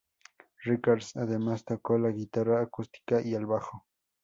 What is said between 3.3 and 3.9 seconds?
el bajo.